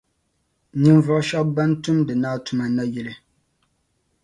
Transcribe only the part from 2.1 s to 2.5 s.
Naa